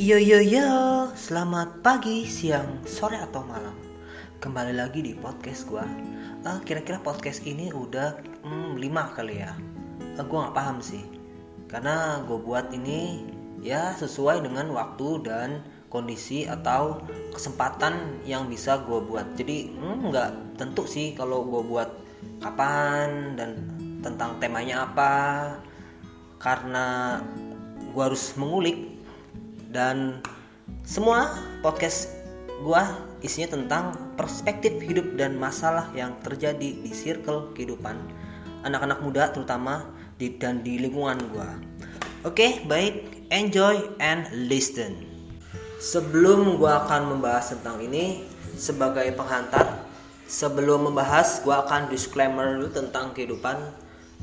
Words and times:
Yo 0.00 0.16
yo 0.16 0.40
yo, 0.40 1.12
selamat 1.12 1.84
pagi, 1.84 2.24
siang, 2.24 2.80
sore 2.88 3.20
atau 3.20 3.44
malam. 3.44 3.76
Kembali 4.40 4.72
lagi 4.72 5.04
di 5.04 5.12
podcast 5.12 5.68
gua. 5.68 5.84
Uh, 6.40 6.56
kira-kira 6.64 6.96
podcast 7.04 7.44
ini 7.44 7.68
udah 7.68 8.16
hmm, 8.40 8.80
lima 8.80 9.12
kali 9.12 9.44
ya. 9.44 9.52
Uh, 10.16 10.24
gua 10.24 10.48
nggak 10.48 10.56
paham 10.56 10.80
sih, 10.80 11.04
karena 11.68 12.24
gue 12.24 12.40
buat 12.40 12.72
ini 12.72 13.28
ya 13.60 13.92
sesuai 14.00 14.40
dengan 14.40 14.72
waktu 14.72 15.20
dan 15.20 15.60
kondisi 15.92 16.48
atau 16.48 17.04
kesempatan 17.36 18.24
yang 18.24 18.48
bisa 18.48 18.80
gue 18.80 19.04
buat. 19.04 19.36
Jadi 19.36 19.68
hmm, 19.68 20.16
nggak 20.16 20.30
hmm, 20.32 20.56
tentu 20.56 20.88
sih 20.88 21.12
kalau 21.12 21.44
gue 21.44 21.60
buat 21.60 21.92
kapan 22.40 23.36
dan 23.36 23.68
tentang 24.00 24.40
temanya 24.40 24.88
apa, 24.88 25.12
karena 26.40 27.20
gue 27.92 28.00
harus 28.00 28.32
mengulik 28.40 28.96
dan 29.70 30.18
semua 30.84 31.30
podcast 31.62 32.10
gua 32.60 32.84
isinya 33.24 33.56
tentang 33.56 33.96
perspektif 34.18 34.76
hidup 34.82 35.16
dan 35.16 35.38
masalah 35.38 35.88
yang 35.96 36.12
terjadi 36.20 36.76
di 36.76 36.92
circle 36.92 37.54
kehidupan 37.56 37.96
anak-anak 38.66 39.00
muda 39.00 39.32
terutama 39.32 39.88
di 40.20 40.36
dan 40.36 40.60
di 40.60 40.76
lingkungan 40.76 41.16
gua. 41.32 41.48
Oke, 42.28 42.60
baik, 42.68 43.24
enjoy 43.32 43.80
and 43.96 44.28
listen. 44.50 45.08
Sebelum 45.80 46.60
gua 46.60 46.84
akan 46.84 47.16
membahas 47.16 47.56
tentang 47.56 47.80
ini 47.80 48.28
sebagai 48.52 49.08
penghantar, 49.16 49.88
sebelum 50.28 50.92
membahas 50.92 51.40
gua 51.40 51.64
akan 51.64 51.88
disclaimer 51.88 52.60
dulu 52.60 52.68
tentang 52.68 53.16
kehidupan 53.16 53.56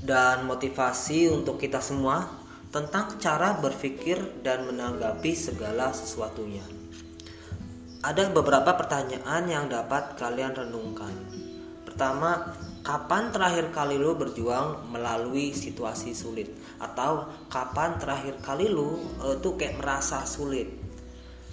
dan 0.06 0.46
motivasi 0.46 1.34
untuk 1.34 1.58
kita 1.58 1.82
semua 1.82 2.30
tentang 2.78 3.18
cara 3.18 3.58
berpikir 3.58 4.46
dan 4.46 4.70
menanggapi 4.70 5.34
segala 5.34 5.90
sesuatunya. 5.90 6.62
Ada 8.06 8.30
beberapa 8.30 8.78
pertanyaan 8.78 9.50
yang 9.50 9.66
dapat 9.66 10.14
kalian 10.14 10.54
renungkan. 10.54 11.10
Pertama, 11.82 12.54
kapan 12.86 13.34
terakhir 13.34 13.74
kali 13.74 13.98
lu 13.98 14.14
berjuang 14.14 14.94
melalui 14.94 15.58
situasi 15.58 16.14
sulit? 16.14 16.54
Atau 16.78 17.26
kapan 17.50 17.98
terakhir 17.98 18.38
kali 18.46 18.70
lu 18.70 19.02
uh, 19.26 19.42
tuh 19.42 19.58
kayak 19.58 19.82
merasa 19.82 20.22
sulit? 20.30 20.70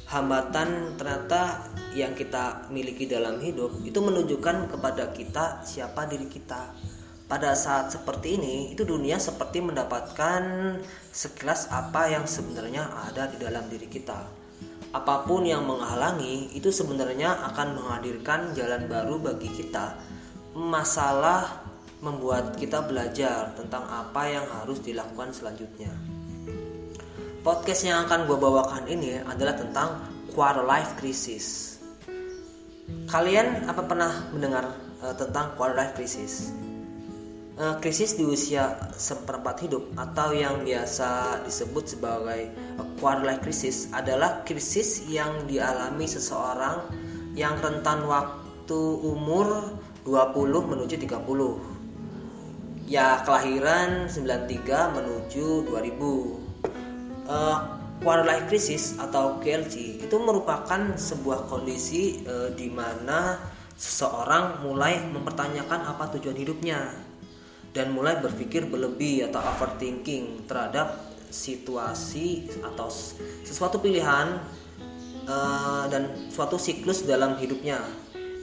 Hambatan 0.04 1.00
ternyata 1.00 1.72
yang 1.96 2.12
kita 2.12 2.68
miliki 2.68 3.08
dalam 3.08 3.40
hidup 3.40 3.80
itu 3.80 3.96
menunjukkan 3.96 4.76
kepada 4.76 5.08
kita 5.16 5.64
siapa 5.64 6.04
diri 6.04 6.28
kita 6.28 6.92
pada 7.24 7.56
saat 7.56 7.88
seperti 7.88 8.36
ini 8.36 8.56
itu 8.76 8.84
dunia 8.84 9.16
seperti 9.16 9.64
mendapatkan 9.64 10.42
sekilas 11.08 11.72
apa 11.72 12.12
yang 12.12 12.28
sebenarnya 12.28 12.84
ada 13.08 13.32
di 13.32 13.40
dalam 13.40 13.64
diri 13.72 13.88
kita. 13.88 14.28
Apa 14.94 15.26
pun 15.26 15.42
yang 15.42 15.66
menghalangi 15.66 16.54
itu 16.54 16.70
sebenarnya 16.70 17.50
akan 17.50 17.80
menghadirkan 17.80 18.54
jalan 18.54 18.86
baru 18.86 19.18
bagi 19.18 19.50
kita. 19.50 19.98
Masalah 20.54 21.64
membuat 21.98 22.54
kita 22.60 22.84
belajar 22.84 23.56
tentang 23.56 23.82
apa 23.88 24.22
yang 24.28 24.46
harus 24.60 24.78
dilakukan 24.84 25.34
selanjutnya. 25.34 25.90
Podcast 27.40 27.88
yang 27.88 28.04
akan 28.06 28.28
gue 28.28 28.38
bawakan 28.38 28.84
ini 28.86 29.18
adalah 29.24 29.56
tentang 29.56 30.06
quarter 30.36 30.62
life 30.62 30.94
crisis. 31.00 31.76
Kalian 33.08 33.66
apa 33.66 33.82
pernah 33.82 34.28
mendengar 34.30 34.76
uh, 35.00 35.16
tentang 35.16 35.56
quarter 35.56 35.76
life 35.76 35.96
crisis? 35.96 36.63
Uh, 37.58 37.76
krisis 37.78 38.18
di 38.18 38.24
usia 38.26 38.90
seperempat 38.94 39.66
hidup 39.66 39.94
atau 39.98 40.34
yang 40.34 40.62
biasa 40.66 41.42
disebut 41.46 41.96
sebagai 41.96 42.50
quarter 42.98 43.24
life 43.26 43.42
crisis 43.42 43.90
adalah 43.94 44.42
krisis 44.42 45.06
yang 45.06 45.46
dialami 45.46 46.06
seseorang 46.06 46.82
yang 47.34 47.58
rentan 47.58 48.06
waktu 48.06 48.80
umur 49.02 49.78
20 50.06 50.70
menuju 50.70 50.94
30 51.00 52.90
ya 52.90 53.24
kelahiran 53.24 54.06
93 54.12 54.96
menuju 54.96 55.46
2000 55.72 57.26
uh, 57.30 57.58
quarter 58.04 58.26
life 58.26 58.46
crisis 58.52 59.00
atau 59.00 59.40
KLC 59.40 60.04
itu 60.04 60.16
merupakan 60.20 60.92
sebuah 60.92 61.48
kondisi 61.48 62.20
uh, 62.28 62.52
di 62.52 62.68
mana 62.68 63.40
seseorang 63.74 64.62
mulai 64.62 65.02
mempertanyakan 65.10 65.82
apa 65.82 66.14
tujuan 66.14 66.38
hidupnya 66.38 67.03
dan 67.74 67.90
mulai 67.90 68.22
berpikir 68.22 68.70
berlebih 68.70 69.26
atau 69.28 69.42
overthinking 69.42 70.46
terhadap 70.46 70.94
situasi 71.26 72.46
atau 72.62 72.86
sesuatu 73.42 73.82
pilihan 73.82 74.38
uh, 75.26 75.84
dan 75.90 76.30
suatu 76.30 76.54
siklus 76.54 77.02
dalam 77.02 77.34
hidupnya. 77.36 77.82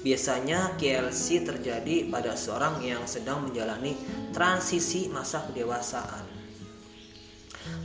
Biasanya 0.01 0.75
KLC 0.75 1.45
terjadi 1.45 2.09
pada 2.11 2.35
seorang 2.35 2.83
yang 2.83 3.07
sedang 3.07 3.47
menjalani 3.47 3.95
transisi 4.35 5.07
masa 5.07 5.45
kedewasaan. 5.47 6.27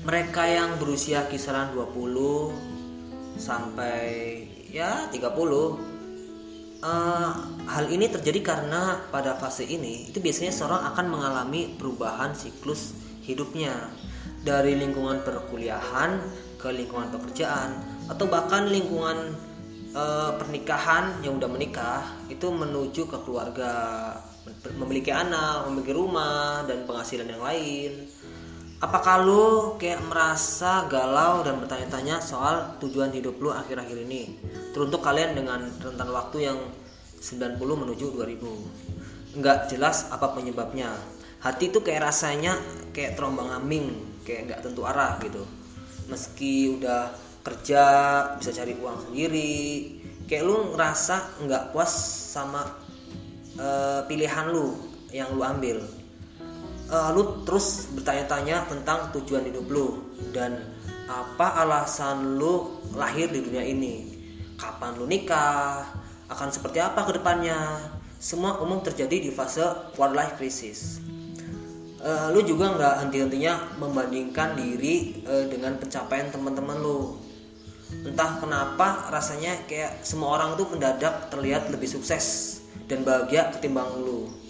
Mereka 0.03 0.43
yang 0.49 0.81
berusia 0.81 1.29
kisaran 1.29 1.77
20 1.77 3.37
sampai 3.37 4.09
ya 4.73 5.13
30 5.13 5.96
Uh, 6.87 7.35
hal 7.67 7.91
ini 7.91 8.07
terjadi 8.07 8.55
karena 8.55 9.03
pada 9.11 9.35
fase 9.35 9.67
ini 9.67 10.07
itu 10.07 10.23
biasanya 10.23 10.55
seorang 10.55 10.87
akan 10.95 11.07
mengalami 11.11 11.75
perubahan 11.75 12.31
siklus 12.31 12.95
hidupnya 13.27 13.91
dari 14.47 14.79
lingkungan 14.79 15.19
perkuliahan 15.27 16.23
ke 16.63 16.71
lingkungan 16.71 17.11
pekerjaan 17.11 17.75
atau 18.07 18.31
bahkan 18.31 18.71
lingkungan 18.71 19.35
uh, 19.99 20.39
pernikahan 20.39 21.27
yang 21.27 21.43
udah 21.43 21.51
menikah 21.51 22.07
itu 22.31 22.55
menuju 22.55 23.11
ke 23.11 23.19
keluarga 23.27 23.75
memiliki 24.79 25.11
anak, 25.11 25.67
memiliki 25.67 25.91
rumah 25.91 26.63
dan 26.71 26.87
penghasilan 26.87 27.27
yang 27.27 27.43
lain. 27.43 28.07
Apakah 28.77 29.25
lu 29.25 29.45
kayak 29.81 30.05
merasa 30.05 30.85
galau 30.93 31.41
dan 31.41 31.57
bertanya-tanya 31.65 32.21
soal 32.21 32.77
tujuan 32.77 33.09
hidup 33.09 33.41
lu 33.41 33.49
akhir-akhir 33.49 34.05
ini? 34.05 34.37
Teruntuk 34.77 35.01
kalian 35.01 35.33
dengan 35.33 35.65
rentan 35.81 36.13
waktu 36.13 36.53
yang 36.53 36.61
90 37.17 37.57
menuju 37.57 38.13
2000. 38.13 39.41
Enggak 39.41 39.73
jelas 39.73 40.13
apa 40.13 40.37
penyebabnya. 40.37 40.93
Hati 41.41 41.73
itu 41.73 41.81
kayak 41.81 42.13
rasanya 42.13 42.61
kayak 42.93 43.17
terombang 43.17 43.49
ambing, 43.49 43.97
kayak 44.29 44.53
nggak 44.53 44.61
tentu 44.69 44.85
arah 44.85 45.17
gitu. 45.25 45.41
Meski 46.13 46.77
udah 46.77 47.17
kerja, 47.49 47.85
bisa 48.37 48.53
cari 48.53 48.77
uang 48.77 49.09
sendiri, 49.09 49.65
kayak 50.29 50.45
lu 50.45 50.77
ngerasa 50.77 51.41
nggak 51.49 51.73
puas 51.73 51.93
sama 52.29 52.77
uh, 53.57 54.05
pilihan 54.05 54.53
lu 54.53 54.77
yang 55.17 55.33
lu 55.33 55.41
ambil 55.41 55.81
uh, 56.91 57.11
lu 57.15 57.43
terus 57.43 57.91
bertanya-tanya 57.95 58.67
tentang 58.71 59.11
tujuan 59.15 59.47
hidup 59.47 59.67
lu 59.71 59.87
dan 60.31 60.75
apa 61.07 61.63
alasan 61.63 62.39
lu 62.39 62.83
lahir 62.95 63.31
di 63.31 63.43
dunia 63.43 63.63
ini. 63.63 64.15
Kapan 64.57 64.97
lu 64.97 65.05
nikah 65.07 65.85
akan 66.33 66.49
seperti 66.51 66.83
apa 66.83 67.07
ke 67.07 67.21
depannya 67.21 67.79
semua 68.17 68.59
umum 68.65 68.81
terjadi 68.83 69.29
di 69.29 69.31
fase 69.31 69.63
quarter 69.95 70.17
life 70.17 70.35
crisis. 70.41 70.99
Uh, 72.01 72.31
lu 72.31 72.45
juga 72.47 72.71
nggak 72.77 72.95
henti-hentinya 73.03 73.79
membandingkan 73.83 74.55
diri 74.55 75.27
uh, 75.27 75.47
dengan 75.51 75.75
pencapaian 75.79 76.31
teman-teman 76.31 76.79
lu. 76.79 77.19
Entah 78.03 78.43
kenapa 78.43 79.11
rasanya 79.15 79.63
kayak 79.71 80.03
semua 80.03 80.39
orang 80.39 80.59
tuh 80.59 80.67
mendadak 80.71 81.31
terlihat 81.31 81.71
lebih 81.71 81.87
sukses 81.87 82.59
dan 82.91 83.07
bahagia 83.07 83.55
ketimbang 83.55 83.87
lu 84.03 84.46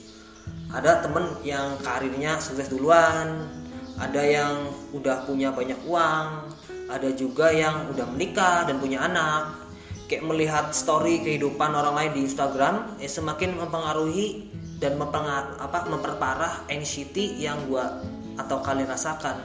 ada 0.75 1.05
temen 1.05 1.27
yang 1.47 1.79
karirnya 1.83 2.43
sukses 2.43 2.67
duluan 2.71 3.47
ada 3.97 4.23
yang 4.23 4.71
udah 4.93 5.25
punya 5.25 5.55
banyak 5.55 5.79
uang 5.87 6.57
ada 6.87 7.11
juga 7.11 7.51
yang 7.51 7.91
udah 7.91 8.07
menikah 8.15 8.63
dan 8.67 8.79
punya 8.79 9.03
anak. 9.03 9.67
Kayak 10.07 10.23
melihat 10.23 10.67
story 10.71 11.19
kehidupan 11.19 11.75
orang 11.75 11.99
lain 11.99 12.13
di 12.15 12.21
Instagram 12.31 12.95
eh, 13.03 13.11
semakin 13.11 13.59
mempengaruhi 13.59 14.55
dan 14.79 14.95
mempengar 14.95 15.59
apa 15.59 15.91
memperparah 15.91 16.71
anxiety 16.71 17.35
yang 17.43 17.59
gua 17.67 18.07
atau 18.39 18.63
kalian 18.63 18.87
rasakan. 18.87 19.43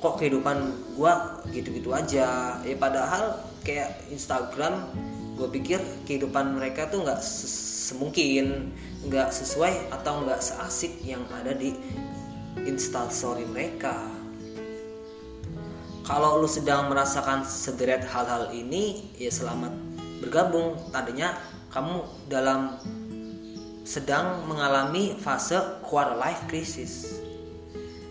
Kok 0.00 0.16
kehidupan 0.16 0.56
gua 0.96 1.44
gitu-gitu 1.52 1.92
aja? 1.92 2.56
Ya 2.64 2.76
padahal 2.80 3.44
kayak 3.60 4.08
Instagram 4.08 4.88
gue 5.36 5.48
pikir 5.52 5.80
kehidupan 6.04 6.56
mereka 6.56 6.88
tuh 6.88 7.00
nggak 7.04 7.20
semungkin 7.20 8.72
nggak 9.06 9.32
sesuai 9.32 9.92
atau 9.94 10.24
nggak 10.24 10.40
seasik 10.44 11.00
yang 11.00 11.24
ada 11.32 11.56
di 11.56 11.72
instastory 12.68 13.48
mereka. 13.48 13.96
Kalau 16.04 16.42
lu 16.42 16.48
sedang 16.50 16.90
merasakan 16.90 17.46
sederet 17.46 18.02
hal-hal 18.02 18.50
ini 18.50 19.14
ya 19.16 19.30
selamat 19.30 19.72
bergabung. 20.20 20.76
Tadinya 20.90 21.38
kamu 21.70 22.02
dalam 22.26 22.76
sedang 23.86 24.44
mengalami 24.50 25.14
fase 25.16 25.56
quarter 25.86 26.18
life 26.18 26.44
crisis. 26.50 27.22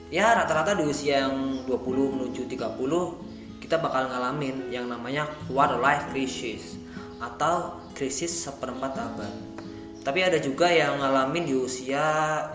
Ya 0.10 0.34
rata-rata 0.34 0.74
di 0.74 0.90
usia 0.90 1.28
yang 1.28 1.68
20 1.70 2.16
menuju 2.18 2.50
30 2.50 3.62
kita 3.62 3.78
bakal 3.78 4.10
ngalamin 4.10 4.74
yang 4.74 4.90
namanya 4.90 5.30
quarter 5.46 5.78
life 5.78 6.10
crisis 6.10 6.80
atau 7.22 7.78
krisis 7.94 8.32
seperempat 8.32 8.96
abad. 8.98 9.59
Tapi 10.00 10.20
ada 10.24 10.40
juga 10.40 10.72
yang 10.72 11.00
ngalamin 11.00 11.44
di 11.44 11.56
usia 11.56 12.06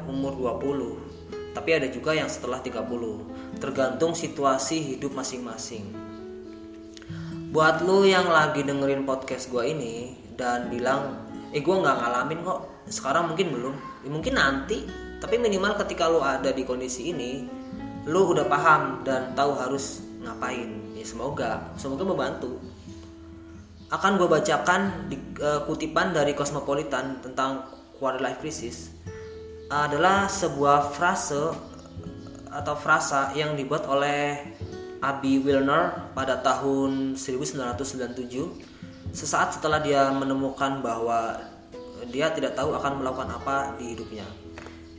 umur 0.08 0.37
20. 0.37 1.55
Tapi 1.55 1.70
ada 1.70 1.88
juga 1.88 2.17
yang 2.17 2.26
setelah 2.26 2.58
30. 2.58 3.61
Tergantung 3.61 4.17
situasi 4.17 4.96
hidup 4.96 5.14
masing-masing. 5.14 5.93
Buat 7.55 7.87
lu 7.87 8.02
yang 8.02 8.26
lagi 8.26 8.67
dengerin 8.67 9.06
podcast 9.06 9.46
gue 9.52 9.62
ini 9.62 10.19
dan 10.35 10.67
bilang, 10.67 11.23
eh 11.55 11.62
gue 11.62 11.76
nggak 11.76 11.96
ngalamin 12.02 12.41
kok. 12.43 12.61
Sekarang 12.91 13.31
mungkin 13.31 13.55
belum, 13.55 13.75
ya, 14.02 14.08
mungkin 14.11 14.35
nanti. 14.35 14.82
Tapi 15.23 15.38
minimal 15.38 15.79
ketika 15.87 16.11
lu 16.11 16.20
ada 16.20 16.50
di 16.50 16.67
kondisi 16.67 17.14
ini, 17.14 17.46
lu 18.05 18.37
udah 18.37 18.44
paham 18.44 19.00
dan 19.06 19.32
tahu 19.32 19.56
harus 19.56 20.05
ngapain 20.25 20.96
ya 20.96 21.05
semoga 21.05 21.73
semoga 21.76 22.05
membantu 22.05 22.56
akan 23.94 24.19
gue 24.19 24.26
bacakan 24.26 25.06
di, 25.06 25.17
uh, 25.38 25.62
kutipan 25.62 26.11
dari 26.11 26.35
Cosmopolitan 26.35 27.23
tentang 27.23 27.62
quarter 27.94 28.19
life 28.19 28.43
crisis 28.43 28.91
adalah 29.70 30.26
sebuah 30.26 30.91
frase 30.91 31.55
atau 32.50 32.75
frasa 32.75 33.31
yang 33.38 33.55
dibuat 33.55 33.87
oleh 33.87 34.43
Abby 34.99 35.38
Wilner 35.38 36.11
pada 36.14 36.43
tahun 36.43 37.14
1997 37.14 39.14
sesaat 39.14 39.58
setelah 39.58 39.79
dia 39.79 40.11
menemukan 40.11 40.82
bahwa 40.82 41.38
dia 42.11 42.35
tidak 42.35 42.58
tahu 42.58 42.75
akan 42.75 43.00
melakukan 43.00 43.31
apa 43.31 43.79
di 43.79 43.94
hidupnya. 43.94 44.26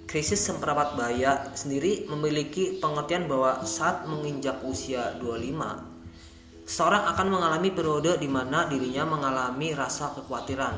Krisis 0.06 0.40
seperempat 0.40 0.96
bahaya 0.96 1.52
sendiri 1.58 2.08
memiliki 2.08 2.80
pengertian 2.80 3.28
bahwa 3.28 3.66
saat 3.68 4.08
menginjak 4.08 4.64
usia 4.64 5.18
25, 5.20 5.95
seorang 6.66 7.06
akan 7.14 7.28
mengalami 7.30 7.70
periode 7.72 8.18
di 8.18 8.26
mana 8.26 8.66
dirinya 8.66 9.06
mengalami 9.06 9.72
rasa 9.78 10.12
kekhawatiran, 10.18 10.76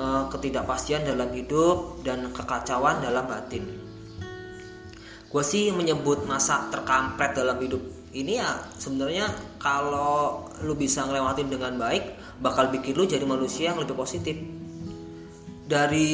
eh, 0.00 0.22
ketidakpastian 0.32 1.04
dalam 1.04 1.30
hidup, 1.36 2.00
dan 2.02 2.32
kekacauan 2.32 3.04
dalam 3.04 3.28
batin. 3.28 3.64
Gue 5.30 5.44
sih 5.46 5.70
menyebut 5.70 6.26
masa 6.26 6.66
terkampret 6.74 7.38
dalam 7.38 7.60
hidup 7.62 8.00
ini 8.10 8.42
ya 8.42 8.58
sebenarnya 8.74 9.30
kalau 9.62 10.50
lu 10.66 10.74
bisa 10.74 11.06
ngelewatin 11.06 11.46
dengan 11.46 11.78
baik 11.78 12.18
bakal 12.42 12.66
bikin 12.74 12.98
lu 12.98 13.06
jadi 13.06 13.22
manusia 13.22 13.70
yang 13.70 13.78
lebih 13.78 13.94
positif 13.94 14.34
dari 15.70 16.10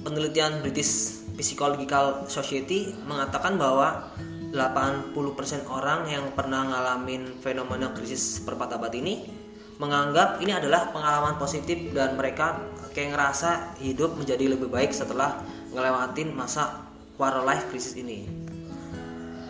penelitian 0.00 0.64
British 0.64 1.20
Psychological 1.36 2.24
Society 2.32 2.96
mengatakan 3.04 3.60
bahwa 3.60 4.08
80% 4.54 5.66
orang 5.66 6.06
yang 6.06 6.30
pernah 6.30 6.62
ngalamin 6.70 7.42
fenomena 7.42 7.90
krisis 7.90 8.38
seperempat 8.38 8.78
abad 8.78 8.94
ini 8.94 9.26
menganggap 9.82 10.38
ini 10.38 10.54
adalah 10.54 10.94
pengalaman 10.94 11.34
positif 11.34 11.90
dan 11.90 12.14
mereka 12.14 12.62
kayak 12.94 13.18
ngerasa 13.18 13.74
hidup 13.82 14.14
menjadi 14.14 14.54
lebih 14.54 14.70
baik 14.70 14.94
setelah 14.94 15.42
ngelewatin 15.74 16.30
masa 16.30 16.86
quarter 17.18 17.42
life 17.42 17.66
krisis 17.74 17.98
ini. 17.98 18.26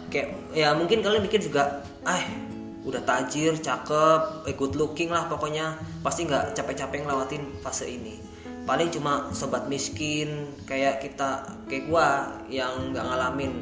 Kayak 0.08 0.32
ya 0.56 0.72
mungkin 0.72 1.04
kalian 1.04 1.28
mikir 1.28 1.44
juga, 1.44 1.84
ah 2.08 2.24
udah 2.84 3.04
tajir, 3.04 3.56
cakep, 3.60 4.48
eh, 4.48 4.56
good 4.56 4.76
looking 4.76 5.12
lah 5.12 5.28
pokoknya 5.28 5.76
pasti 6.00 6.24
nggak 6.24 6.56
capek-capek 6.56 7.04
ngelewatin 7.04 7.42
fase 7.60 7.88
ini. 7.88 8.16
Paling 8.64 8.88
cuma 8.88 9.28
sobat 9.36 9.68
miskin 9.68 10.48
kayak 10.64 11.04
kita 11.04 11.44
kayak 11.68 11.84
gua 11.84 12.32
yang 12.48 12.96
nggak 12.96 13.04
ngalamin. 13.04 13.52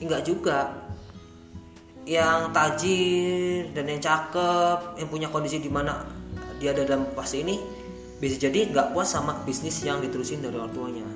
Enggak 0.00 0.24
juga 0.24 0.75
yang 2.06 2.54
tajir 2.54 3.74
dan 3.74 3.90
yang 3.90 3.98
cakep 3.98 4.94
yang 5.02 5.08
punya 5.10 5.26
kondisi 5.26 5.58
di 5.58 5.66
mana 5.66 6.06
dia 6.62 6.70
ada 6.70 6.86
dalam 6.86 7.10
fase 7.12 7.42
ini 7.42 7.58
bisa 8.16 8.40
jadi 8.40 8.72
nggak 8.72 8.96
puas 8.96 9.12
sama 9.12 9.36
bisnis 9.44 9.84
yang 9.84 10.00
diterusin 10.00 10.40
dari 10.40 10.56
orang 10.56 10.72
tuanya. 10.72 11.06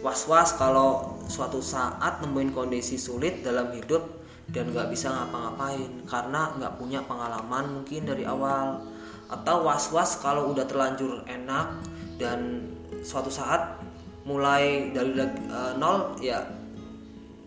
Was-was 0.00 0.56
kalau 0.56 1.20
suatu 1.26 1.60
saat 1.60 2.22
nemuin 2.24 2.54
kondisi 2.54 2.96
sulit 2.96 3.44
dalam 3.44 3.74
hidup 3.74 4.06
dan 4.48 4.72
nggak 4.72 4.88
bisa 4.88 5.12
ngapa-ngapain 5.12 6.06
karena 6.08 6.56
nggak 6.56 6.72
punya 6.80 7.04
pengalaman 7.04 7.82
mungkin 7.82 8.08
dari 8.08 8.24
awal. 8.24 8.80
Atau 9.28 9.68
was-was 9.68 10.16
kalau 10.24 10.56
udah 10.56 10.64
terlanjur 10.64 11.20
enak 11.28 11.84
dan 12.16 12.72
suatu 13.04 13.28
saat 13.28 13.76
mulai 14.24 14.88
dari 14.96 15.12
uh, 15.52 15.76
nol 15.76 16.16
ya 16.24 16.40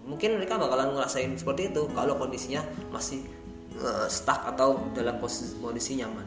mungkin 0.06 0.38
mereka 0.38 0.58
bakalan 0.58 0.98
ngerasain 0.98 1.34
seperti 1.38 1.70
itu 1.70 1.86
kalau 1.94 2.18
kondisinya 2.18 2.66
masih 2.90 3.22
uh, 3.78 4.08
stuck 4.10 4.44
atau 4.50 4.92
dalam 4.98 5.22
posisi, 5.22 5.58
kondisi 5.62 5.98
nyaman. 6.00 6.26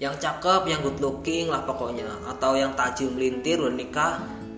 Yang 0.00 0.24
cakep 0.24 0.62
yang 0.70 0.80
good 0.80 0.98
looking 1.02 1.52
lah 1.52 1.66
pokoknya. 1.68 2.08
Atau 2.24 2.56
yang 2.56 2.72
tajam 2.72 3.12
melintir 3.12 3.60
udah 3.60 3.74
nikah 3.74 4.12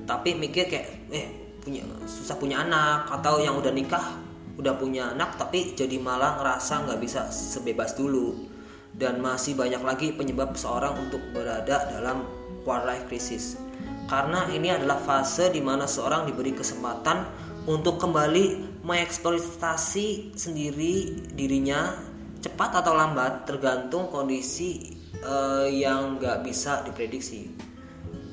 tapi 0.06 0.34
mikir 0.36 0.70
kayak 0.70 1.10
eh 1.10 1.28
punya 1.62 1.82
susah 2.06 2.38
punya 2.38 2.62
anak. 2.62 3.10
Atau 3.10 3.42
yang 3.42 3.58
udah 3.58 3.74
nikah 3.74 4.22
udah 4.60 4.76
punya 4.78 5.16
anak 5.16 5.40
tapi 5.40 5.74
jadi 5.74 5.98
malah 5.98 6.38
ngerasa 6.38 6.86
nggak 6.86 7.00
bisa 7.02 7.26
sebebas 7.32 7.98
dulu. 7.98 8.46
Dan 8.92 9.24
masih 9.24 9.56
banyak 9.56 9.82
lagi 9.82 10.08
penyebab 10.12 10.54
seorang 10.54 10.94
untuk 11.08 11.18
berada 11.32 11.90
dalam 11.90 12.22
quarter 12.62 12.86
life 12.86 13.08
crisis. 13.10 13.58
Karena 14.06 14.46
ini 14.52 14.68
adalah 14.68 15.00
fase 15.00 15.48
di 15.48 15.64
mana 15.64 15.88
seorang 15.88 16.28
diberi 16.28 16.52
kesempatan 16.52 17.24
untuk 17.66 18.02
kembali 18.02 18.78
mengeksploitasi 18.82 20.34
sendiri 20.34 21.22
dirinya 21.30 21.94
cepat 22.42 22.82
atau 22.82 22.98
lambat 22.98 23.46
tergantung 23.46 24.10
kondisi 24.10 24.98
uh, 25.22 25.70
yang 25.70 26.18
nggak 26.18 26.42
bisa 26.42 26.82
diprediksi. 26.82 27.54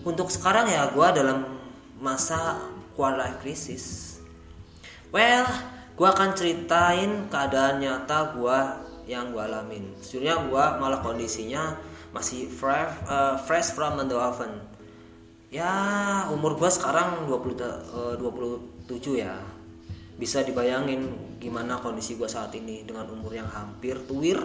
Untuk 0.02 0.34
sekarang 0.34 0.66
ya 0.66 0.90
gue 0.90 1.08
dalam 1.14 1.46
masa 2.02 2.58
quarter 2.98 3.22
life 3.22 3.38
crisis. 3.46 4.18
Well, 5.14 5.46
gue 6.00 6.08
akan 6.08 6.34
ceritain 6.34 7.28
keadaan 7.28 7.84
nyata 7.84 8.34
gue 8.34 8.60
yang 9.10 9.34
gue 9.34 9.42
alamin 9.42 9.90
sejujurnya 10.06 10.48
gue 10.48 10.66
malah 10.78 11.02
kondisinya 11.02 11.74
masih 12.14 12.46
fresh 12.46 12.94
uh, 13.10 13.42
fresh 13.42 13.74
from 13.74 13.98
the 14.06 14.14
oven 14.14 14.64
ya 15.50 15.74
umur 16.30 16.54
gue 16.56 16.70
sekarang 16.70 17.26
20 17.26 17.58
uh, 17.58 18.16
27 18.90 19.22
ya. 19.22 19.38
Bisa 20.18 20.42
dibayangin 20.42 21.06
gimana 21.38 21.80
kondisi 21.80 22.18
gue 22.18 22.28
saat 22.28 22.52
ini 22.58 22.84
dengan 22.84 23.08
umur 23.08 23.32
yang 23.32 23.48
hampir 23.48 23.96
tuir 24.04 24.36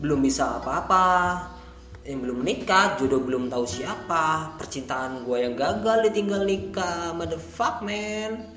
belum 0.00 0.24
bisa 0.24 0.62
apa-apa 0.62 1.06
yang 2.02 2.18
belum 2.24 2.42
nikah 2.42 2.98
jodoh 2.98 3.22
belum 3.22 3.46
tahu 3.46 3.62
siapa 3.62 4.56
percintaan 4.58 5.22
gue 5.22 5.38
yang 5.38 5.54
gagal 5.54 6.08
ditinggal 6.08 6.42
nikah 6.46 7.12
motherfuck 7.12 7.84
man. 7.84 8.54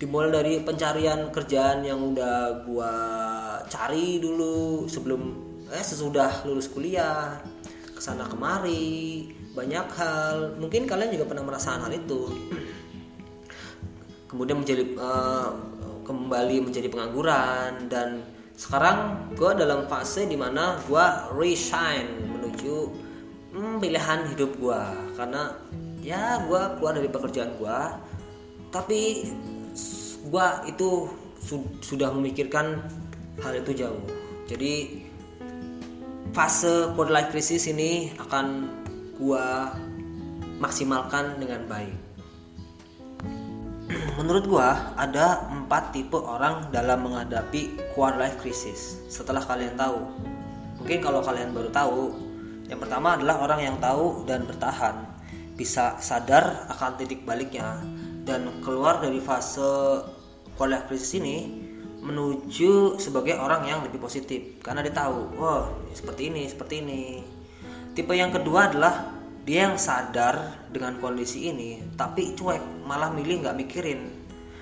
Dimulai 0.00 0.32
dari 0.32 0.54
pencarian 0.64 1.28
kerjaan 1.28 1.84
yang 1.84 2.00
udah 2.00 2.64
gua 2.64 2.92
cari 3.68 4.16
dulu 4.16 4.88
sebelum 4.88 5.20
eh 5.68 5.84
sesudah 5.84 6.40
lulus 6.48 6.72
kuliah 6.72 7.36
ke 7.84 8.00
sana 8.00 8.24
kemari 8.24 9.28
banyak 9.52 9.86
hal. 10.00 10.56
Mungkin 10.56 10.88
kalian 10.88 11.12
juga 11.12 11.28
pernah 11.28 11.44
merasakan 11.44 11.84
hal 11.84 11.92
itu 11.92 12.32
kemudian 14.30 14.62
menjadi 14.62 14.94
uh, 14.94 15.50
kembali 16.06 16.70
menjadi 16.70 16.86
pengangguran. 16.86 17.90
Dan 17.90 18.22
sekarang 18.54 19.28
gue 19.34 19.50
dalam 19.58 19.90
fase 19.90 20.30
di 20.30 20.38
mana 20.38 20.78
gue 20.86 21.06
resign 21.34 22.30
menuju 22.30 22.76
hmm, 23.58 23.82
pilihan 23.82 24.30
hidup 24.30 24.54
gue 24.62 24.82
karena 25.18 25.58
ya 25.98 26.46
gue 26.46 26.62
keluar 26.78 26.94
dari 26.94 27.10
pekerjaan 27.10 27.58
gue 27.58 27.78
tapi 28.70 29.26
gua 30.30 30.62
itu 30.66 31.10
su 31.42 31.66
sudah 31.82 32.14
memikirkan 32.14 32.78
hal 33.42 33.52
itu 33.58 33.74
jauh. 33.74 34.02
Jadi 34.46 35.02
fase 36.30 36.94
quarter 36.94 37.10
life 37.10 37.30
crisis 37.34 37.66
ini 37.66 38.14
akan 38.18 38.70
gua 39.18 39.74
maksimalkan 40.62 41.42
dengan 41.42 41.66
baik 41.66 42.09
menurut 44.14 44.44
gua 44.46 44.94
ada 44.94 45.50
empat 45.50 45.94
tipe 45.94 46.18
orang 46.18 46.70
dalam 46.70 47.06
menghadapi 47.06 47.92
quarter 47.94 48.20
life 48.20 48.38
crisis 48.38 49.02
setelah 49.10 49.42
kalian 49.42 49.74
tahu. 49.74 50.00
Mungkin 50.80 50.98
kalau 51.02 51.20
kalian 51.20 51.52
baru 51.52 51.70
tahu 51.70 52.02
yang 52.70 52.78
pertama 52.78 53.18
adalah 53.18 53.42
orang 53.42 53.60
yang 53.66 53.76
tahu 53.82 54.22
dan 54.24 54.46
bertahan. 54.46 54.94
Bisa 55.58 55.98
sadar 56.00 56.70
akan 56.70 56.96
titik 56.96 57.26
baliknya 57.26 57.82
dan 58.22 58.48
keluar 58.62 59.02
dari 59.02 59.18
fase 59.18 60.00
kuliah 60.54 60.86
krisis 60.86 61.18
ini 61.18 61.60
menuju 62.00 62.96
sebagai 62.96 63.36
orang 63.36 63.68
yang 63.68 63.80
lebih 63.84 64.00
positif. 64.00 64.62
Karena 64.64 64.80
dia 64.80 64.94
tahu, 64.94 65.36
wah 65.36 65.68
seperti 65.92 66.32
ini, 66.32 66.48
seperti 66.48 66.80
ini. 66.80 67.02
Tipe 67.92 68.14
yang 68.16 68.32
kedua 68.32 68.72
adalah 68.72 69.19
dia 69.44 69.68
yang 69.68 69.80
sadar 69.80 70.68
dengan 70.68 71.00
kondisi 71.00 71.48
ini 71.48 71.80
tapi 71.96 72.36
cuek 72.36 72.84
malah 72.84 73.12
milih 73.12 73.46
nggak 73.46 73.56
mikirin. 73.56 74.00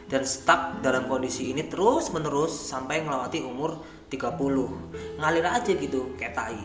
Dan 0.09 0.25
stuck 0.25 0.81
dalam 0.81 1.05
kondisi 1.05 1.53
ini 1.53 1.69
terus 1.69 2.09
menerus 2.09 2.57
sampai 2.57 3.05
melewati 3.05 3.45
umur 3.45 3.85
30 4.09 5.21
ngalir 5.21 5.45
aja 5.45 5.73
gitu 5.77 6.17
kayak 6.17 6.33
tai. 6.33 6.61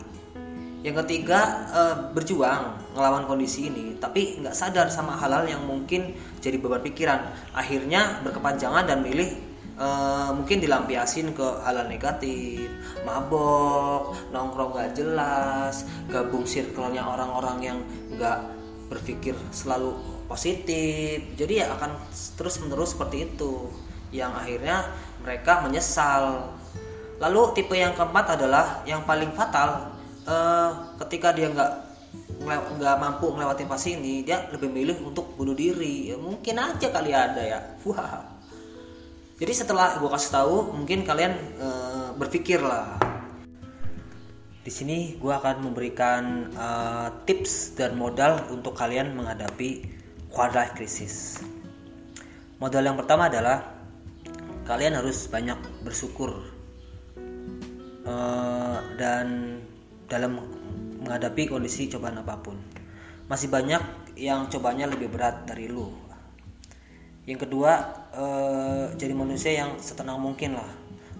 Yang 0.84 1.04
ketiga 1.04 1.64
uh, 1.72 1.96
berjuang 2.12 2.76
ngelawan 2.92 3.24
kondisi 3.24 3.72
ini 3.72 3.96
tapi 3.96 4.40
nggak 4.44 4.52
sadar 4.52 4.92
sama 4.92 5.16
hal-hal 5.16 5.48
yang 5.48 5.64
mungkin 5.64 6.12
jadi 6.44 6.60
beban 6.60 6.84
pikiran. 6.84 7.24
Akhirnya 7.56 8.20
berkepanjangan 8.20 8.84
dan 8.84 9.00
milih 9.00 9.32
uh, 9.80 10.36
mungkin 10.36 10.60
dilampiasin 10.60 11.32
ke 11.32 11.46
hal-hal 11.64 11.88
negatif. 11.88 12.68
Mabok 13.08 14.12
nongkrong 14.28 14.43
gak 14.84 15.00
jelas 15.00 15.88
gabung 16.12 16.44
circle-nya 16.44 17.00
orang-orang 17.00 17.56
yang 17.72 17.78
nggak 18.12 18.38
berpikir 18.92 19.32
selalu 19.48 19.96
positif. 20.28 21.24
Jadi 21.40 21.64
ya 21.64 21.72
akan 21.72 21.96
terus 22.36 22.60
menerus 22.60 22.92
seperti 22.92 23.32
itu 23.32 23.72
yang 24.12 24.36
akhirnya 24.36 24.84
mereka 25.24 25.64
menyesal. 25.64 26.52
Lalu 27.16 27.56
tipe 27.56 27.72
yang 27.72 27.96
keempat 27.96 28.36
adalah 28.36 28.84
yang 28.84 29.08
paling 29.08 29.32
fatal 29.32 29.96
uh, 30.28 30.92
ketika 31.00 31.32
dia 31.32 31.48
nggak 31.48 31.72
nggak 32.44 32.96
mampu 33.00 33.32
melewati 33.32 33.64
fase 33.64 33.96
ini 33.96 34.20
dia 34.20 34.44
lebih 34.52 34.68
milih 34.68 35.00
untuk 35.00 35.32
bunuh 35.32 35.56
diri. 35.56 36.12
Ya 36.12 36.20
mungkin 36.20 36.60
aja 36.60 36.92
kali 36.92 37.16
ada 37.16 37.40
ya. 37.40 37.58
Wah. 37.88 38.36
Jadi 39.34 39.50
setelah 39.50 39.98
gue 39.98 40.06
kasih 40.12 40.30
tahu 40.30 40.56
mungkin 40.76 41.02
kalian 41.02 41.34
uh, 41.58 42.14
berpikir 42.14 42.62
lah 42.62 43.03
di 44.64 44.72
sini 44.72 45.20
gue 45.20 45.28
akan 45.28 45.70
memberikan 45.70 46.48
uh, 46.56 47.08
tips 47.28 47.76
dan 47.76 48.00
modal 48.00 48.48
untuk 48.48 48.72
kalian 48.72 49.12
menghadapi 49.12 49.84
quarter 50.32 50.64
life 50.64 50.74
crisis 50.74 51.44
modal 52.56 52.80
yang 52.80 52.96
pertama 52.96 53.28
adalah 53.28 53.60
kalian 54.64 54.96
harus 54.96 55.28
banyak 55.28 55.60
bersyukur 55.84 56.32
uh, 58.08 58.80
dan 58.96 59.60
dalam 60.08 60.40
menghadapi 61.04 61.52
kondisi 61.52 61.92
cobaan 61.92 62.20
apa 62.24 62.40
pun. 62.40 62.56
Masih 63.28 63.52
banyak 63.52 64.14
yang 64.16 64.48
cobanya 64.48 64.88
lebih 64.88 65.12
berat 65.12 65.44
dari 65.44 65.68
lu. 65.68 65.92
Yang 67.24 67.48
kedua, 67.48 67.72
eh, 68.12 68.84
jadi 69.00 69.16
manusia 69.16 69.52
yang 69.56 69.80
setenang 69.80 70.20
mungkin 70.20 70.60
lah. 70.60 70.70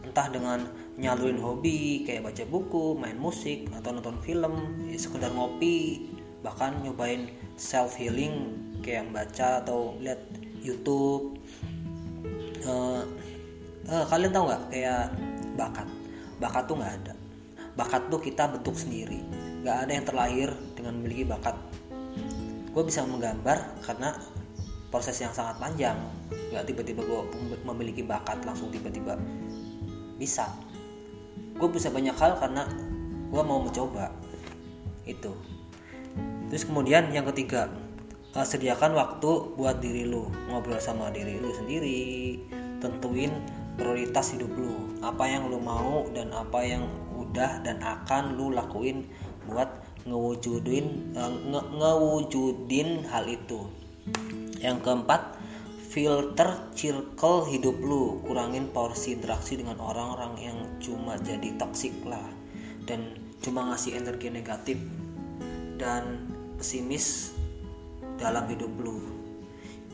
Entah 0.05 0.29
dengan 0.29 0.69
nyalurin 1.01 1.41
hobi 1.41 2.05
kayak 2.05 2.29
baca 2.29 2.45
buku, 2.47 2.95
main 3.01 3.17
musik, 3.17 3.67
atau 3.73 3.97
nonton 3.97 4.21
film, 4.21 4.85
ya 4.87 5.01
sekedar 5.01 5.33
ngopi, 5.33 6.13
bahkan 6.45 6.77
nyobain 6.85 7.33
self 7.57 7.97
healing 7.97 8.55
kayak 8.85 9.09
baca 9.11 9.65
atau 9.65 9.97
lihat 9.99 10.21
YouTube. 10.61 11.41
Eh, 12.65 13.03
eh, 13.89 14.05
kalian 14.07 14.31
tahu 14.31 14.45
nggak 14.53 14.63
kayak 14.69 15.05
bakat? 15.57 15.89
Bakat 16.39 16.63
tuh 16.69 16.77
nggak 16.77 16.95
ada 17.01 17.15
bakat 17.75 18.07
tuh 18.07 18.23
kita 18.23 18.47
bentuk 18.47 18.79
sendiri 18.79 19.19
nggak 19.67 19.77
ada 19.87 19.93
yang 19.93 20.07
terlahir 20.07 20.49
dengan 20.79 20.95
memiliki 20.99 21.27
bakat 21.27 21.57
gue 22.71 22.83
bisa 22.87 23.07
menggambar 23.07 23.83
karena 23.83 24.15
proses 24.91 25.19
yang 25.19 25.35
sangat 25.35 25.59
panjang 25.59 25.99
nggak 26.55 26.65
tiba-tiba 26.71 27.03
gue 27.03 27.21
memiliki 27.67 28.03
bakat 28.07 28.39
langsung 28.47 28.71
tiba-tiba 28.71 29.19
bisa. 30.17 30.51
Gue 31.55 31.71
bisa 31.71 31.91
banyak 31.91 32.15
hal 32.19 32.39
karena 32.39 32.67
gue 33.31 33.43
mau 33.43 33.63
mencoba. 33.63 34.11
Itu. 35.05 35.35
Terus 36.51 36.65
kemudian 36.65 37.11
yang 37.11 37.27
ketiga 37.31 37.71
sediakan 38.35 38.99
waktu 38.99 39.31
buat 39.55 39.79
diri 39.79 40.07
lu. 40.09 40.27
Ngobrol 40.51 40.83
sama 40.83 41.15
diri 41.15 41.39
lu 41.39 41.55
sendiri. 41.55 42.41
Tentuin 42.83 43.31
prioritas 43.79 44.35
hidup 44.35 44.51
lu. 44.55 44.99
Apa 45.03 45.31
yang 45.31 45.47
lu 45.47 45.63
mau 45.63 46.07
dan 46.11 46.35
apa 46.35 46.63
yang 46.67 46.87
udah 47.15 47.63
dan 47.63 47.79
akan 47.83 48.35
lu 48.35 48.51
lakuin 48.51 49.07
buat 49.47 49.71
ngewujudin 50.07 51.15
nge 51.15 51.63
ngewujudin 51.79 53.07
hal 53.11 53.25
itu. 53.27 53.67
Yang 54.59 54.83
keempat 54.83 55.37
filter 55.95 56.75
circle 56.75 57.47
hidup 57.47 57.79
lu. 57.79 58.19
Kurangin 58.27 58.67
porsi 58.75 59.15
interaksi 59.15 59.55
dengan 59.55 59.79
orang-orang 59.79 60.35
yang 60.43 60.59
cuma 60.83 61.15
jadi 61.23 61.55
toksik 61.55 61.95
lah. 62.03 62.27
Dan 62.83 63.15
cuma 63.39 63.71
ngasih 63.71 64.03
energi 64.03 64.27
negatif 64.27 64.75
dan 65.79 66.27
pesimis 66.59 67.39
dalam 68.19 68.43
hidup 68.51 68.75
lu. 68.83 68.99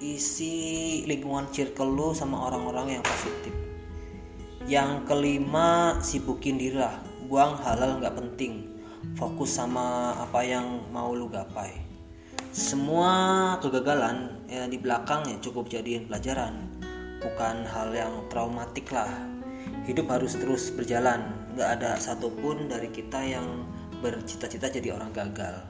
Isi 0.01 1.05
lingkungan 1.05 1.53
circle 1.53 1.93
lu 1.93 2.17
sama 2.17 2.49
orang-orang 2.49 2.97
yang 2.97 3.05
positif. 3.05 3.53
Yang 4.65 5.05
kelima 5.05 6.01
sibukin 6.01 6.57
diri 6.57 6.81
lah. 6.81 6.97
Buang 7.29 7.61
halal 7.61 8.01
nggak 8.01 8.17
penting. 8.17 8.73
Fokus 9.21 9.53
sama 9.53 10.17
apa 10.17 10.41
yang 10.49 10.81
mau 10.89 11.13
lu 11.13 11.29
gapai 11.29 11.90
semua 12.51 13.55
kegagalan 13.63 14.43
ya, 14.51 14.67
di 14.67 14.75
belakang 14.75 15.23
ya 15.31 15.39
cukup 15.39 15.71
jadiin 15.71 16.11
pelajaran. 16.11 16.67
Bukan 17.23 17.63
hal 17.63 17.95
yang 17.95 18.27
traumatik 18.27 18.91
lah. 18.91 19.11
Hidup 19.87 20.11
harus 20.11 20.35
terus 20.35 20.75
berjalan. 20.75 21.31
Nggak 21.55 21.71
ada 21.79 21.91
satupun 21.95 22.67
dari 22.67 22.91
kita 22.91 23.23
yang 23.23 23.47
bercita-cita 24.03 24.67
jadi 24.67 24.99
orang 24.99 25.15
gagal. 25.15 25.63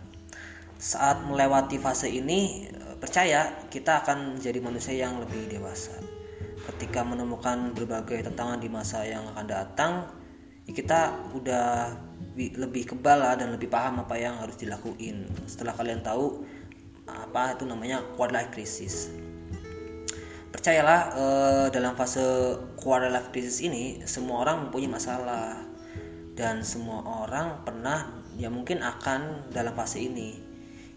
Saat 0.80 1.20
melewati 1.28 1.76
fase 1.76 2.08
ini 2.08 2.72
percaya 2.96 3.68
kita 3.68 4.00
akan 4.00 4.40
menjadi 4.40 4.58
manusia 4.64 4.94
yang 4.96 5.20
lebih 5.20 5.52
dewasa. 5.52 6.00
Ketika 6.64 7.04
menemukan 7.04 7.76
berbagai 7.76 8.25
tantangan 8.32 8.56
di 8.56 8.72
masa 8.72 9.04
yang 9.04 9.28
akan 9.37 9.46
datang 9.49 9.92
ya 10.64 10.72
kita 10.72 11.28
udah 11.37 11.92
lebih 12.37 12.94
kebal 12.94 13.20
lah 13.20 13.34
dan 13.37 13.52
lebih 13.52 13.68
paham 13.68 14.00
apa 14.00 14.16
yang 14.16 14.38
harus 14.40 14.56
dilakuin. 14.56 15.28
Setelah 15.44 15.76
kalian 15.76 16.00
tahu 16.00 16.46
apa 17.14 17.59
itu 17.59 17.67
namanya 17.67 18.02
quarter 18.14 18.38
life 18.38 18.52
crisis. 18.55 19.11
Percayalah 20.50 21.00
eh, 21.14 21.67
dalam 21.71 21.95
fase 21.95 22.21
quarter 22.75 23.09
life 23.09 23.31
crisis 23.31 23.62
ini 23.62 24.02
semua 24.05 24.43
orang 24.43 24.67
mempunyai 24.69 24.90
masalah. 24.90 25.57
Dan 26.35 26.64
semua 26.64 27.05
orang 27.26 27.62
pernah 27.69 28.25
ya 28.40 28.49
mungkin 28.49 28.81
akan 28.81 29.52
dalam 29.52 29.76
fase 29.76 30.02
ini. 30.02 30.40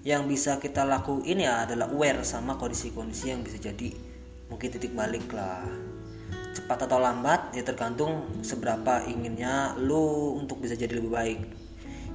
Yang 0.04 0.22
bisa 0.28 0.52
kita 0.60 0.84
lakuin 0.84 1.44
ya 1.44 1.64
adalah 1.64 1.88
aware 1.92 2.24
sama 2.28 2.60
kondisi-kondisi 2.60 3.32
yang 3.32 3.44
bisa 3.44 3.60
jadi. 3.60 3.92
Mungkin 4.52 4.68
titik 4.74 4.92
balik 4.92 5.32
lah. 5.32 5.64
Cepat 6.54 6.86
atau 6.86 7.02
lambat 7.02 7.56
ya 7.56 7.64
tergantung 7.66 8.44
seberapa 8.46 9.04
inginnya 9.10 9.74
lu 9.80 10.38
untuk 10.38 10.60
bisa 10.60 10.76
jadi 10.76 10.98
lebih 11.00 11.12
baik. 11.12 11.40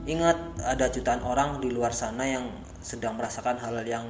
Ingat 0.09 0.64
ada 0.64 0.88
jutaan 0.88 1.21
orang 1.21 1.61
di 1.61 1.69
luar 1.69 1.93
sana 1.93 2.25
yang 2.25 2.49
sedang 2.80 3.18
merasakan 3.18 3.58
hal 3.58 3.82
yang 3.87 4.06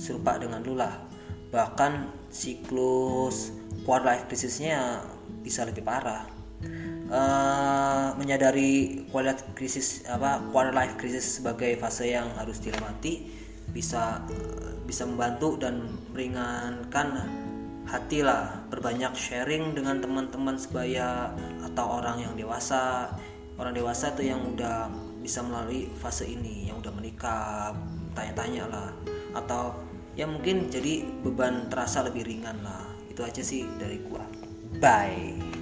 serupa 0.00 0.40
dengan 0.40 0.64
lu 0.64 0.76
lah 0.76 1.10
bahkan 1.50 2.06
siklus 2.30 3.50
quarter 3.82 4.06
life 4.06 4.24
crisisnya 4.30 5.02
bisa 5.42 5.66
lebih 5.66 5.82
parah. 5.82 6.26
Uh, 7.10 8.14
menyadari 8.14 9.02
quarter 9.10 9.34
krisis 9.58 10.06
apa 10.06 10.46
quarter 10.54 10.70
life 10.70 10.94
crisis 10.94 11.42
sebagai 11.42 11.74
fase 11.74 12.14
yang 12.14 12.30
harus 12.38 12.62
dilewati 12.62 13.26
bisa 13.74 14.22
bisa 14.86 15.10
membantu 15.10 15.58
dan 15.58 15.90
meringankan 16.14 17.26
hatilah 17.90 18.62
berbanyak 18.70 19.10
sharing 19.18 19.74
dengan 19.74 19.98
teman-teman 19.98 20.54
sebaya 20.54 21.34
atau 21.66 21.98
orang 21.98 22.22
yang 22.22 22.34
dewasa. 22.38 23.10
Orang 23.58 23.74
dewasa 23.74 24.14
itu 24.14 24.30
yang 24.30 24.40
udah 24.54 24.88
bisa 25.20 25.42
melalui 25.42 25.90
fase 25.98 26.24
ini 26.30 26.70
yang 26.70 26.78
udah 26.80 26.94
menikah 26.94 27.74
tanya-tanya 28.16 28.64
lah. 28.70 28.90
Atau 29.36 29.76
ya 30.18 30.26
mungkin 30.26 30.70
jadi 30.72 31.06
beban 31.22 31.70
terasa 31.70 32.02
lebih 32.06 32.26
ringan 32.26 32.58
lah. 32.64 32.86
Itu 33.10 33.22
aja 33.22 33.42
sih 33.44 33.66
dari 33.78 34.00
gua. 34.06 34.24
Bye 34.80 35.59